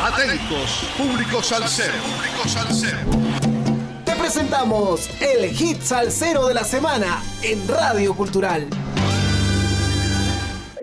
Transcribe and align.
Atentos, 0.00 0.84
público 0.96 1.42
salsero. 1.42 1.92
Público 1.94 2.48
salsero. 2.48 2.98
Te 4.04 4.14
presentamos 4.14 5.10
el 5.20 5.50
hit 5.50 5.82
salsero 5.82 6.46
de 6.46 6.54
la 6.54 6.62
semana 6.62 7.20
en 7.42 7.66
Radio 7.66 8.14
Cultural. 8.14 8.68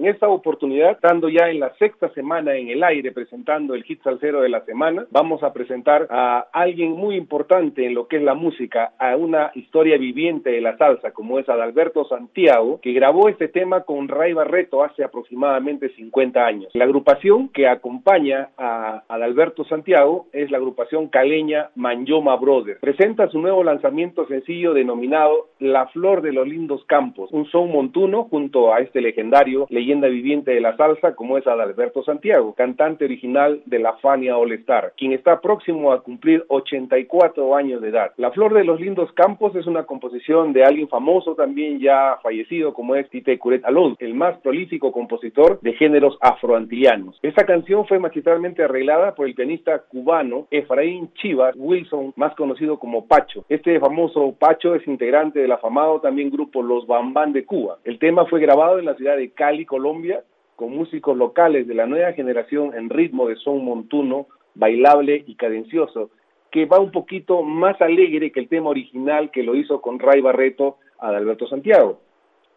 En 0.05 0.11
esta 0.11 0.29
oportunidad, 0.29 0.91
estando 0.91 1.29
ya 1.29 1.49
en 1.49 1.59
la 1.59 1.73
sexta 1.79 2.09
semana 2.09 2.53
en 2.55 2.69
el 2.69 2.83
aire 2.83 3.11
presentando 3.11 3.73
el 3.73 3.83
hit 3.85 4.03
salsero 4.03 4.41
de 4.41 4.49
la 4.49 4.63
semana, 4.63 5.07
vamos 5.09 5.41
a 5.41 5.51
presentar 5.51 6.05
a 6.11 6.45
alguien 6.53 6.91
muy 6.91 7.15
importante 7.15 7.87
en 7.87 7.95
lo 7.95 8.07
que 8.07 8.17
es 8.17 8.21
la 8.21 8.35
música, 8.35 8.93
a 8.99 9.15
una 9.15 9.49
historia 9.55 9.97
viviente 9.97 10.51
de 10.51 10.61
la 10.61 10.77
salsa, 10.77 11.09
como 11.09 11.39
es 11.39 11.49
Adalberto 11.49 12.05
Santiago, 12.05 12.79
que 12.83 12.93
grabó 12.93 13.29
este 13.29 13.47
tema 13.47 13.81
con 13.81 14.07
Ray 14.07 14.33
Barreto 14.33 14.83
hace 14.83 15.03
aproximadamente 15.03 15.89
50 15.95 16.45
años. 16.45 16.69
La 16.75 16.83
agrupación 16.85 17.49
que 17.49 17.67
acompaña 17.67 18.49
a 18.59 19.01
Adalberto 19.07 19.65
Santiago 19.65 20.27
es 20.33 20.51
la 20.51 20.57
agrupación 20.57 21.07
caleña 21.07 21.71
Manjoma 21.73 22.35
Brothers. 22.35 22.79
Presenta 22.79 23.27
su 23.29 23.41
nuevo 23.41 23.63
lanzamiento 23.63 24.27
sencillo 24.27 24.75
denominado 24.75 25.47
La 25.57 25.87
Flor 25.87 26.21
de 26.21 26.31
los 26.31 26.47
Lindos 26.47 26.85
Campos, 26.85 27.31
un 27.31 27.47
son 27.47 27.71
montuno 27.71 28.25
junto 28.25 28.71
a 28.71 28.81
este 28.81 29.01
legendario 29.01 29.65
leyenda 29.71 29.94
viviente 30.01 30.51
de 30.51 30.61
la 30.61 30.75
salsa 30.77 31.15
como 31.15 31.37
es 31.37 31.47
Adalberto 31.47 32.03
Santiago, 32.03 32.53
cantante 32.53 33.05
original 33.05 33.61
de 33.65 33.79
la 33.79 33.93
Fania 33.97 34.37
All 34.37 34.51
Star, 34.53 34.93
quien 34.97 35.13
está 35.13 35.41
próximo 35.41 35.91
a 35.91 36.01
cumplir 36.01 36.45
84 36.49 37.55
años 37.55 37.81
de 37.81 37.89
edad. 37.89 38.11
La 38.17 38.31
Flor 38.31 38.53
de 38.53 38.63
los 38.63 38.79
Lindos 38.79 39.11
Campos 39.13 39.55
es 39.55 39.67
una 39.67 39.83
composición 39.83 40.53
de 40.53 40.63
alguien 40.63 40.87
famoso 40.87 41.35
también 41.35 41.79
ya 41.79 42.17
fallecido 42.21 42.73
como 42.73 42.95
es 42.95 43.09
Tite 43.09 43.37
Curet 43.39 43.65
Alonso, 43.65 43.97
el 43.99 44.13
más 44.13 44.37
prolífico 44.39 44.91
compositor 44.91 45.59
de 45.61 45.73
géneros 45.73 46.17
afroantillanos. 46.21 47.19
Esta 47.21 47.45
canción 47.45 47.85
fue 47.87 47.99
magistralmente 47.99 48.63
arreglada 48.63 49.15
por 49.15 49.27
el 49.27 49.35
pianista 49.35 49.79
cubano 49.79 50.47
Efraín 50.51 51.09
Chivas 51.15 51.55
Wilson, 51.57 52.13
más 52.15 52.35
conocido 52.35 52.77
como 52.79 53.07
Pacho. 53.07 53.45
Este 53.49 53.79
famoso 53.79 54.35
Pacho 54.37 54.75
es 54.75 54.87
integrante 54.87 55.39
del 55.39 55.51
afamado 55.51 55.99
también 56.01 56.29
grupo 56.29 56.61
Los 56.61 56.87
Bambán 56.87 57.33
de 57.33 57.45
Cuba. 57.45 57.77
El 57.83 57.99
tema 57.99 58.25
fue 58.25 58.39
grabado 58.39 58.79
en 58.79 58.85
la 58.85 58.95
ciudad 58.95 59.17
de 59.17 59.31
Cali, 59.31 59.65
Colombia 59.65 59.84
Colombia 59.85 60.23
con 60.55 60.75
músicos 60.75 61.15
locales 61.15 61.67
de 61.67 61.75
la 61.75 61.85
nueva 61.85 62.13
generación 62.13 62.73
en 62.73 62.89
ritmo 62.89 63.27
de 63.27 63.35
son 63.35 63.63
montuno, 63.63 64.25
bailable 64.55 65.23
y 65.27 65.35
cadencioso, 65.35 66.09
que 66.49 66.65
va 66.65 66.79
un 66.79 66.89
poquito 66.89 67.43
más 67.43 67.79
alegre 67.79 68.31
que 68.31 68.39
el 68.39 68.49
tema 68.49 68.71
original 68.71 69.29
que 69.29 69.43
lo 69.43 69.53
hizo 69.53 69.81
con 69.81 69.99
Ray 69.99 70.21
Barreto 70.21 70.77
Adalberto 70.97 71.47
Santiago. 71.47 71.99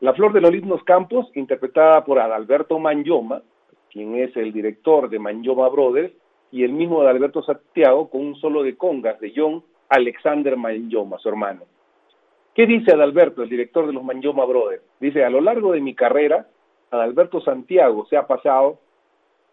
La 0.00 0.14
Flor 0.14 0.32
de 0.32 0.40
los 0.40 0.50
Lindos 0.50 0.82
Campos, 0.84 1.30
interpretada 1.34 2.02
por 2.02 2.18
Adalberto 2.18 2.78
Manjoma, 2.78 3.42
quien 3.90 4.14
es 4.14 4.34
el 4.34 4.50
director 4.50 5.10
de 5.10 5.18
Manjoma 5.18 5.68
Brothers, 5.68 6.14
y 6.50 6.64
el 6.64 6.72
mismo 6.72 7.02
Adalberto 7.02 7.42
Santiago 7.42 8.08
con 8.08 8.22
un 8.22 8.36
solo 8.36 8.62
de 8.62 8.74
congas 8.74 9.20
de 9.20 9.34
John 9.36 9.62
Alexander 9.90 10.56
Manjoma, 10.56 11.18
su 11.18 11.28
hermano. 11.28 11.64
¿Qué 12.54 12.66
dice 12.66 12.94
Adalberto, 12.94 13.42
el 13.42 13.50
director 13.50 13.86
de 13.86 13.92
los 13.92 14.02
Manjoma 14.02 14.46
Brothers? 14.46 14.82
Dice, 14.98 15.24
a 15.24 15.28
lo 15.28 15.42
largo 15.42 15.72
de 15.72 15.82
mi 15.82 15.94
carrera 15.94 16.46
Adalberto 16.90 17.40
Santiago 17.40 18.06
se 18.06 18.16
ha 18.16 18.26
pasado, 18.26 18.78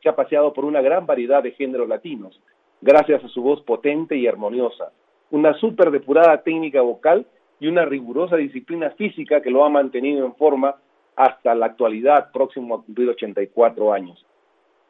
se 0.02 0.10
ha 0.10 0.16
paseado 0.16 0.54
por 0.54 0.66
una 0.66 0.82
gran 0.82 1.06
variedad 1.06 1.44
de 1.44 1.52
géneros 1.52 1.88
latinos, 1.88 2.40
gracias 2.82 3.24
a 3.24 3.28
su 3.30 3.42
voz 3.42 3.62
potente 3.62 4.16
y 4.16 4.28
armoniosa, 4.28 4.92
una 5.32 5.54
súper 5.56 5.92
depurada 5.92 6.42
técnica 6.44 6.82
vocal 6.82 7.26
y 7.60 7.68
una 7.68 7.86
rigurosa 7.86 8.36
disciplina 8.36 8.92
física 8.92 9.42
que 9.42 9.50
lo 9.50 9.66
ha 9.66 9.70
mantenido 9.70 10.26
en 10.26 10.36
forma 10.36 10.76
hasta 11.16 11.56
la 11.56 11.68
actualidad, 11.68 12.32
próximo 12.32 12.76
a 12.76 12.84
cumplir 12.84 13.10
84 13.10 13.94
años. 13.94 14.26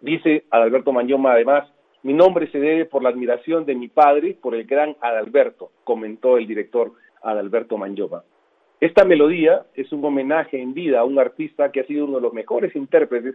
Dice 0.01 0.45
Adalberto 0.51 0.91
Mañoma, 0.91 1.33
además, 1.33 1.69
mi 2.03 2.13
nombre 2.13 2.51
se 2.51 2.59
debe 2.59 2.85
por 2.85 3.01
la 3.01 3.09
admiración 3.09 3.65
de 3.65 3.75
mi 3.75 3.87
padre 3.87 4.37
por 4.39 4.55
el 4.55 4.65
gran 4.65 4.95
Adalberto, 5.01 5.71
comentó 5.83 6.37
el 6.37 6.47
director 6.47 6.91
Adalberto 7.23 7.77
Manjoma. 7.77 8.23
Esta 8.85 9.03
melodía 9.03 9.65
es 9.73 9.91
un 9.91 10.05
homenaje 10.05 10.61
en 10.61 10.75
vida 10.75 10.99
a 10.99 11.05
un 11.05 11.17
artista 11.17 11.71
que 11.71 11.79
ha 11.79 11.87
sido 11.87 12.05
uno 12.05 12.17
de 12.17 12.21
los 12.21 12.33
mejores 12.33 12.75
intérpretes 12.75 13.33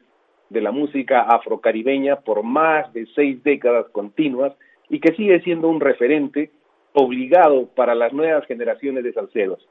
de 0.49 0.61
la 0.61 0.71
música 0.71 1.22
afrocaribeña 1.22 2.21
por 2.21 2.44
más 2.44 2.93
de 2.93 3.05
seis 3.16 3.43
décadas 3.43 3.87
continuas 3.91 4.53
y 4.88 5.00
que 5.00 5.12
sigue 5.16 5.41
siendo 5.41 5.66
un 5.66 5.81
referente 5.81 6.53
obligado 6.93 7.66
para 7.66 7.97
las 7.97 8.12
nuevas 8.12 8.47
generaciones 8.47 9.03
de 9.03 9.12
salseros. 9.12 9.69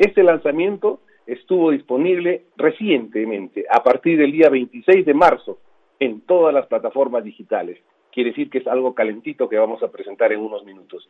Este 0.00 0.24
lanzamiento 0.24 0.98
estuvo 1.28 1.70
disponible 1.70 2.46
recientemente, 2.56 3.66
a 3.70 3.84
partir 3.84 4.18
del 4.18 4.32
día 4.32 4.48
26 4.48 5.06
de 5.06 5.14
marzo, 5.14 5.60
en 6.00 6.22
todas 6.22 6.52
las 6.52 6.66
plataformas 6.66 7.22
digitales. 7.22 7.78
Quiere 8.10 8.30
decir 8.30 8.50
que 8.50 8.58
es 8.58 8.66
algo 8.66 8.96
calentito 8.96 9.48
que 9.48 9.58
vamos 9.58 9.80
a 9.84 9.92
presentar 9.92 10.32
en 10.32 10.40
unos 10.40 10.64
minutos. 10.64 11.08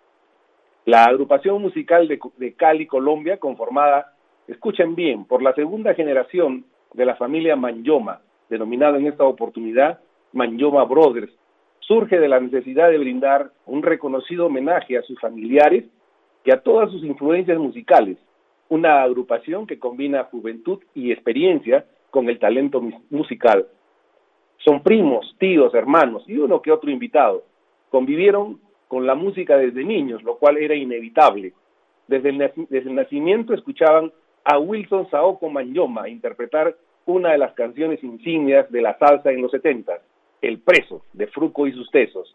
La 0.86 1.04
agrupación 1.04 1.60
musical 1.60 2.08
de, 2.08 2.54
Cali, 2.54 2.86
Colombia, 2.86 3.36
conformada, 3.36 4.14
escuchen 4.48 4.94
bien, 4.94 5.24
por 5.24 5.42
la 5.42 5.54
segunda 5.54 5.94
generación 5.94 6.64
de 6.94 7.04
la 7.04 7.16
familia 7.16 7.54
Manyoma, 7.54 8.22
denominada 8.48 8.98
en 8.98 9.06
esta 9.06 9.24
oportunidad 9.24 10.00
Manyoma 10.32 10.84
Brothers, 10.84 11.32
surge 11.80 12.18
de 12.18 12.28
la 12.28 12.40
necesidad 12.40 12.90
de 12.90 12.98
brindar 12.98 13.50
un 13.66 13.82
reconocido 13.82 14.46
homenaje 14.46 14.96
a 14.96 15.02
sus 15.02 15.20
familiares 15.20 15.84
y 16.44 16.50
a 16.50 16.62
todas 16.62 16.90
sus 16.90 17.04
influencias 17.04 17.58
musicales, 17.58 18.16
una 18.68 19.02
agrupación 19.02 19.66
que 19.66 19.78
combina 19.78 20.24
juventud 20.24 20.80
y 20.94 21.12
experiencia 21.12 21.84
con 22.10 22.28
el 22.28 22.38
talento 22.38 22.80
musical. 23.10 23.66
Son 24.58 24.82
primos, 24.82 25.34
tíos, 25.38 25.74
hermanos 25.74 26.22
y 26.26 26.36
uno 26.38 26.62
que 26.62 26.72
otro 26.72 26.90
invitado. 26.90 27.44
Convivieron 27.90 28.60
con 28.90 29.06
la 29.06 29.14
música 29.14 29.56
desde 29.56 29.84
niños, 29.84 30.20
lo 30.24 30.36
cual 30.38 30.56
era 30.56 30.74
inevitable. 30.74 31.52
Desde 32.08 32.30
el, 32.30 32.94
nacimiento 32.96 33.54
escuchaban 33.54 34.12
a 34.42 34.58
Wilson 34.58 35.08
Saoko 35.10 35.48
Manyoma 35.48 36.08
interpretar 36.08 36.74
una 37.06 37.30
de 37.30 37.38
las 37.38 37.52
canciones 37.52 38.02
insignias 38.02 38.68
de 38.72 38.82
la 38.82 38.98
salsa 38.98 39.30
en 39.30 39.42
los 39.42 39.52
70, 39.52 39.92
El 40.42 40.58
Preso, 40.58 41.04
de 41.12 41.28
Fruco 41.28 41.68
y 41.68 41.72
sus 41.72 41.88
Tesos. 41.92 42.34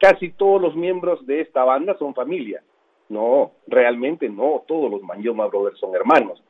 Casi 0.00 0.32
todos 0.32 0.60
los 0.60 0.74
miembros 0.74 1.24
de 1.24 1.40
esta 1.42 1.62
banda 1.62 1.96
son 2.00 2.14
familia. 2.14 2.64
No, 3.08 3.52
realmente 3.68 4.28
no, 4.28 4.64
todos 4.66 4.90
los 4.90 5.02
Manyoma 5.02 5.46
Brothers 5.46 5.78
son 5.78 5.94
hermanos, 5.94 6.42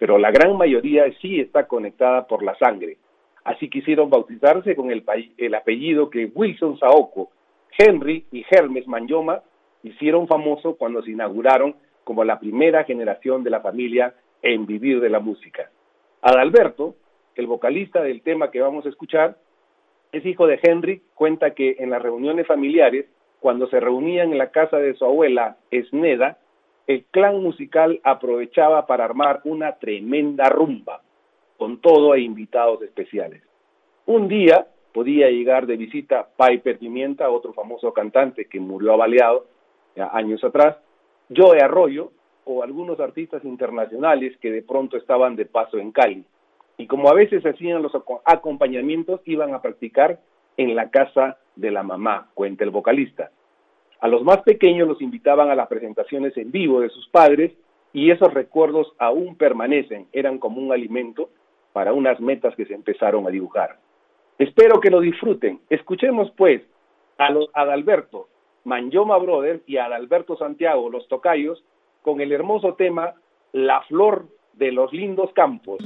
pero 0.00 0.18
la 0.18 0.32
gran 0.32 0.56
mayoría 0.56 1.04
sí 1.20 1.38
está 1.38 1.68
conectada 1.68 2.26
por 2.26 2.42
la 2.42 2.58
sangre. 2.58 2.96
Así 3.44 3.70
quisieron 3.70 4.10
bautizarse 4.10 4.74
con 4.74 4.90
el, 4.90 5.04
el 5.38 5.54
apellido 5.54 6.10
que 6.10 6.32
Wilson 6.34 6.80
Saoko 6.80 7.30
Henry 7.76 8.26
y 8.30 8.44
Hermes 8.50 8.86
Manyoma 8.86 9.42
hicieron 9.82 10.28
famoso 10.28 10.76
cuando 10.76 11.02
se 11.02 11.10
inauguraron 11.10 11.74
como 12.04 12.24
la 12.24 12.38
primera 12.38 12.84
generación 12.84 13.42
de 13.42 13.50
la 13.50 13.60
familia 13.60 14.14
en 14.42 14.66
vivir 14.66 15.00
de 15.00 15.10
la 15.10 15.20
música. 15.20 15.70
Adalberto, 16.20 16.96
el 17.34 17.46
vocalista 17.46 18.02
del 18.02 18.22
tema 18.22 18.50
que 18.50 18.60
vamos 18.60 18.86
a 18.86 18.88
escuchar, 18.88 19.36
es 20.12 20.26
hijo 20.26 20.46
de 20.46 20.60
Henry, 20.62 21.02
cuenta 21.14 21.54
que 21.54 21.76
en 21.78 21.90
las 21.90 22.02
reuniones 22.02 22.46
familiares, 22.46 23.06
cuando 23.40 23.66
se 23.68 23.80
reunían 23.80 24.32
en 24.32 24.38
la 24.38 24.50
casa 24.50 24.76
de 24.76 24.94
su 24.94 25.04
abuela 25.04 25.56
Esneda, 25.70 26.38
el 26.86 27.04
clan 27.06 27.42
musical 27.42 28.00
aprovechaba 28.04 28.86
para 28.86 29.04
armar 29.04 29.40
una 29.44 29.76
tremenda 29.76 30.48
rumba, 30.48 31.02
con 31.56 31.80
todo 31.80 32.14
e 32.14 32.20
invitados 32.20 32.82
especiales. 32.82 33.42
Un 34.04 34.28
día, 34.28 34.66
podía 34.92 35.30
llegar 35.30 35.66
de 35.66 35.76
visita 35.76 36.28
Piper 36.36 36.78
Pimienta, 36.78 37.30
otro 37.30 37.52
famoso 37.52 37.92
cantante 37.92 38.46
que 38.46 38.60
murió 38.60 38.92
abaleado 38.92 39.46
años 40.12 40.42
atrás, 40.44 40.76
Joe 41.34 41.60
Arroyo 41.60 42.12
o 42.44 42.62
algunos 42.62 42.98
artistas 43.00 43.44
internacionales 43.44 44.36
que 44.38 44.50
de 44.50 44.62
pronto 44.62 44.96
estaban 44.96 45.36
de 45.36 45.46
paso 45.46 45.78
en 45.78 45.92
Cali. 45.92 46.24
Y 46.78 46.86
como 46.86 47.08
a 47.08 47.14
veces 47.14 47.44
hacían 47.44 47.82
los 47.82 47.92
acompañamientos, 48.24 49.20
iban 49.26 49.54
a 49.54 49.62
practicar 49.62 50.20
en 50.56 50.74
la 50.74 50.90
casa 50.90 51.38
de 51.56 51.70
la 51.70 51.82
mamá, 51.82 52.30
cuenta 52.34 52.64
el 52.64 52.70
vocalista. 52.70 53.30
A 54.00 54.08
los 54.08 54.24
más 54.24 54.42
pequeños 54.42 54.88
los 54.88 55.00
invitaban 55.00 55.50
a 55.50 55.54
las 55.54 55.68
presentaciones 55.68 56.36
en 56.36 56.50
vivo 56.50 56.80
de 56.80 56.88
sus 56.88 57.08
padres 57.08 57.52
y 57.92 58.10
esos 58.10 58.32
recuerdos 58.32 58.92
aún 58.98 59.36
permanecen, 59.36 60.06
eran 60.12 60.38
como 60.38 60.60
un 60.60 60.72
alimento 60.72 61.30
para 61.72 61.92
unas 61.92 62.20
metas 62.20 62.54
que 62.56 62.66
se 62.66 62.74
empezaron 62.74 63.26
a 63.26 63.30
dibujar. 63.30 63.78
Espero 64.38 64.80
que 64.80 64.90
lo 64.90 65.00
disfruten. 65.00 65.60
Escuchemos 65.70 66.30
pues 66.36 66.62
a 67.18 67.30
los 67.30 67.48
Adalberto 67.54 68.28
Manjoma 68.64 69.18
Brothers 69.18 69.62
y 69.66 69.76
a 69.76 69.86
Adalberto 69.86 70.36
Santiago, 70.36 70.88
los 70.90 71.08
tocayos, 71.08 71.64
con 72.02 72.20
el 72.20 72.32
hermoso 72.32 72.74
tema 72.74 73.14
La 73.52 73.82
flor 73.82 74.26
de 74.54 74.72
los 74.72 74.92
lindos 74.92 75.32
campos. 75.32 75.78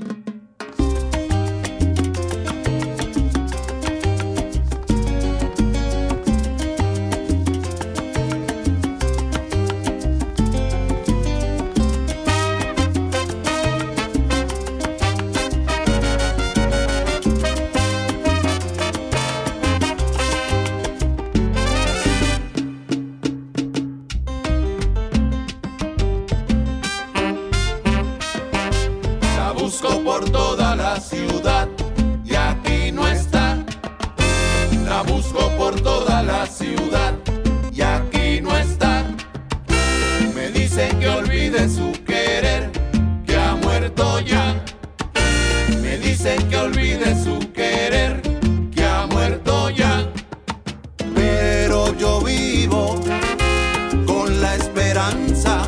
y 32.25 32.35
aquí 32.35 32.93
no 32.93 33.07
está. 33.07 33.65
La 34.85 35.03
busco 35.03 35.51
por 35.57 35.81
toda 35.81 36.23
la 36.23 36.47
ciudad 36.47 37.15
y 37.73 37.83
aquí 37.83 38.41
no 38.41 38.57
está. 38.57 39.05
Me 40.35 40.49
dicen 40.51 40.99
que 40.99 41.09
olvide 41.09 41.69
su 41.69 41.93
querer, 42.05 42.71
que 43.27 43.37
ha 43.37 43.55
muerto 43.57 44.21
ya. 44.21 44.63
Me 45.83 45.99
dicen 45.99 46.49
que 46.49 46.57
olvide 46.57 47.15
su 47.23 47.39
querer, 47.53 48.23
que 48.75 48.85
ha 48.85 49.07
muerto 49.07 49.71
ya. 49.71 50.09
Pero 51.15 51.97
yo 51.97 52.21
vivo 52.21 53.01
con 54.07 54.41
la 54.41 54.55
esperanza 54.55 55.63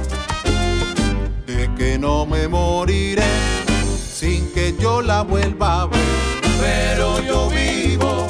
de 1.46 1.70
que 1.76 1.98
no 1.98 2.26
me 2.26 2.48
muera 2.48 2.87
la 5.02 5.22
vuelva 5.22 5.82
a 5.82 5.86
ver. 5.86 6.00
Pero 6.60 7.20
yo 7.22 7.48
vivo 7.48 8.26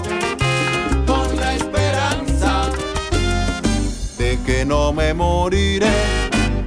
con 1.06 1.36
la 1.36 1.54
esperanza 1.54 2.70
de 4.18 4.38
que 4.44 4.64
no 4.64 4.92
me 4.92 5.14
moriré 5.14 5.96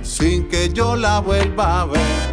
sin 0.01 0.47
que 0.47 0.69
yo 0.69 0.95
la 0.95 1.19
vuelva 1.19 1.81
a 1.81 1.85
ver. 1.85 2.30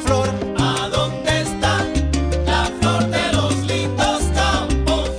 Flor? 0.00 0.28
¿A 0.58 0.88
dónde 0.88 1.40
está 1.40 1.84
la 2.46 2.64
flor 2.80 3.06
de 3.08 3.32
los 3.32 3.54
lindos 3.66 4.22
campos? 4.34 5.10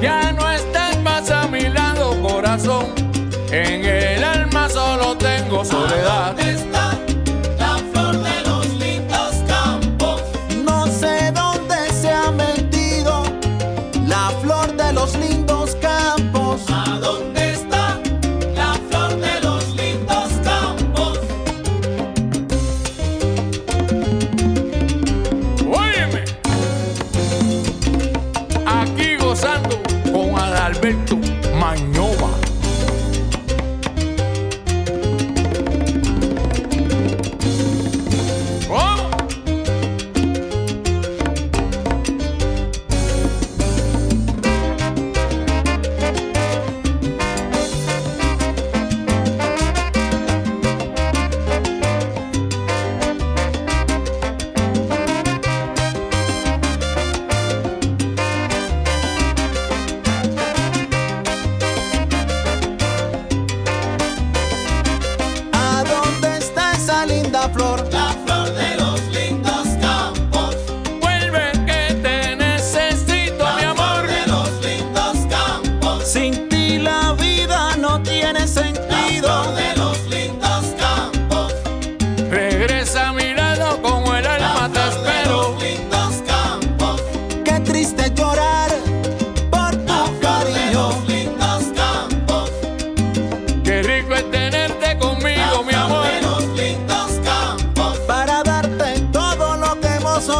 Ya 0.00 0.32
no 0.32 0.50
estás 0.50 1.00
más 1.02 1.30
a 1.30 1.46
mi 1.48 1.68
lado, 1.68 2.20
corazón. 2.22 2.86
En 3.50 3.84
el 3.84 4.24
alma 4.24 4.68
solo 4.68 5.16
tengo 5.16 5.64
soledad. 5.64 6.34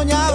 soñaba. 0.04 0.33